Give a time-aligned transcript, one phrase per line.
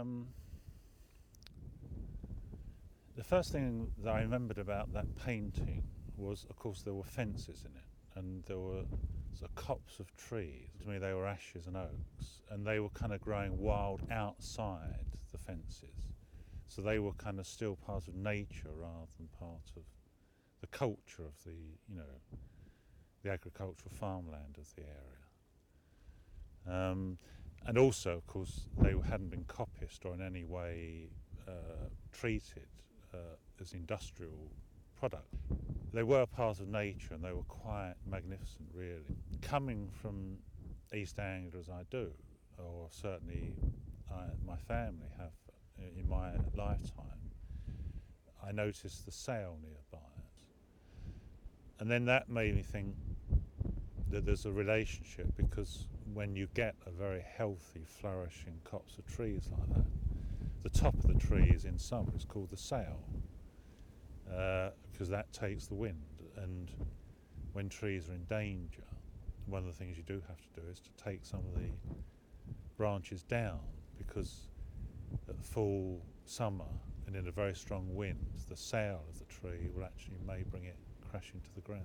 [0.00, 0.28] Um,
[3.16, 5.82] the first thing that I remembered about that painting
[6.16, 8.84] was, of course, there were fences in it, and there were
[9.34, 10.68] sort of copse of trees.
[10.82, 15.06] To me, they were ashes and oaks, and they were kind of growing wild outside
[15.30, 16.14] the fences.
[16.68, 19.82] So they were kind of still part of nature rather than part of
[20.60, 22.20] the culture of the, you know,
[23.22, 25.22] the agricultural farmland of the area.
[26.90, 27.18] Um,
[27.66, 31.08] and also, of course, they hadn't been coppiced or in any way
[31.46, 32.66] uh, treated
[33.14, 34.50] uh, as industrial
[34.98, 35.28] product.
[35.92, 39.16] They were part of nature and they were quite magnificent, really.
[39.42, 40.38] Coming from
[40.94, 42.10] East Anglia as I do,
[42.58, 43.54] or certainly
[44.10, 45.32] I, my family have
[45.96, 47.32] in my lifetime,
[48.44, 50.06] I noticed the sail nearby.
[51.80, 52.94] And then that made me think
[54.10, 59.48] that there's a relationship because when you get a very healthy, flourishing copse of trees
[59.50, 59.86] like that,
[60.62, 63.00] the top of the tree is in summer, it's called the sail
[64.24, 66.02] because uh, that takes the wind.
[66.36, 66.70] And
[67.52, 68.84] when trees are in danger,
[69.46, 71.68] one of the things you do have to do is to take some of the
[72.76, 73.60] branches down
[73.98, 74.48] because
[75.28, 76.64] at full summer
[77.06, 80.64] and in a very strong wind, the sail of the tree will actually may bring
[80.64, 80.76] it
[81.10, 81.82] crashing to the ground.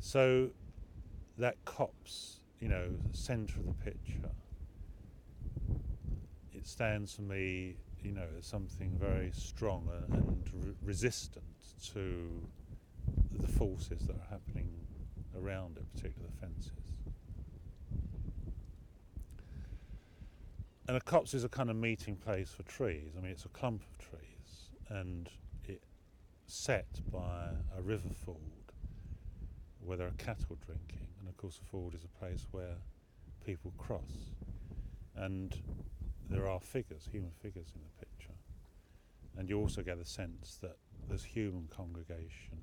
[0.00, 0.50] So
[1.38, 4.30] that copse, you know, centre of the picture,
[6.54, 11.44] it stands for me you know, as something very strong and re- resistant
[11.92, 12.46] to
[13.38, 14.70] the forces that are happening
[15.38, 16.72] around it, particularly the fences.
[20.88, 23.12] And a copse is a kind of meeting place for trees.
[23.16, 25.28] I mean, it's a clump of trees, and
[25.66, 25.86] it's
[26.46, 28.63] set by a river ford
[29.84, 31.06] where there are cattle drinking.
[31.18, 32.76] And of course, a ford is a place where
[33.44, 34.32] people cross.
[35.16, 35.56] And
[36.28, 38.34] there are figures, human figures in the picture.
[39.36, 40.76] And you also get a sense that
[41.08, 42.58] there's human congregation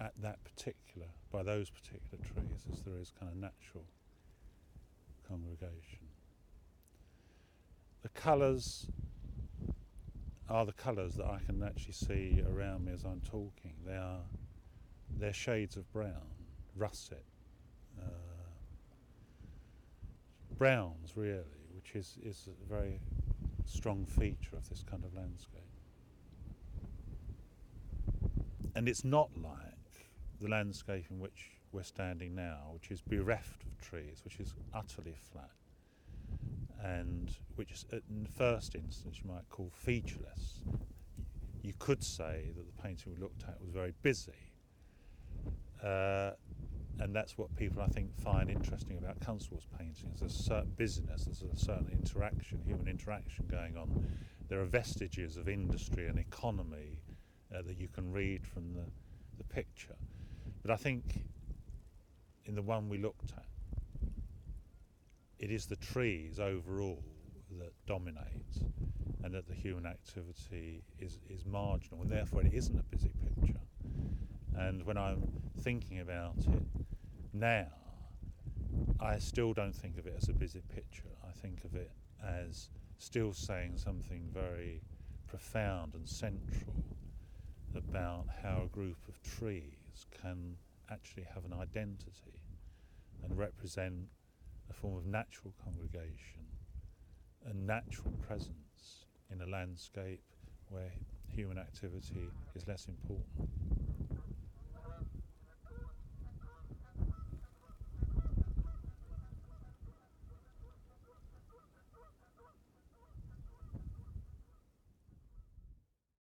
[0.00, 3.84] at that particular, by those particular trees, as there is kind of natural
[5.26, 6.06] congregation.
[8.02, 8.86] The colours
[10.48, 13.72] are the colours that I can actually see around me as I'm talking.
[13.84, 14.20] They are
[15.18, 16.28] they're shades of brown,
[16.76, 17.24] russet,
[17.98, 18.10] uh,
[20.58, 21.44] browns really,
[21.74, 23.00] which is, is a very
[23.64, 25.62] strong feature of this kind of landscape.
[28.74, 30.08] And it's not like
[30.40, 35.16] the landscape in which we're standing now, which is bereft of trees, which is utterly
[35.32, 35.50] flat,
[36.82, 38.02] and which, the
[38.36, 40.60] first instance, you might call featureless.
[41.62, 44.32] You could say that the painting we looked at was very busy.
[45.82, 46.32] Uh,
[46.98, 50.20] and that's what people I think find interesting about Constable's paintings.
[50.20, 54.06] There's a certain busyness, there's a certain interaction, human interaction going on.
[54.48, 57.00] There are vestiges of industry and economy
[57.54, 58.84] uh, that you can read from the,
[59.36, 59.96] the picture.
[60.62, 61.24] But I think
[62.46, 63.44] in the one we looked at,
[65.38, 67.02] it is the trees overall
[67.58, 68.62] that dominate
[69.22, 73.60] and that the human activity is, is marginal and therefore it isn't a busy picture.
[74.56, 75.28] And when I'm
[75.60, 76.85] thinking about it
[77.40, 77.66] now,
[78.98, 81.10] I still don't think of it as a busy picture.
[81.26, 81.90] I think of it
[82.24, 84.82] as still saying something very
[85.28, 86.76] profound and central
[87.74, 90.56] about how a group of trees can
[90.90, 92.40] actually have an identity
[93.22, 94.08] and represent
[94.70, 96.46] a form of natural congregation,
[97.44, 100.22] a natural presence in a landscape
[100.68, 100.92] where
[101.28, 103.50] human activity is less important.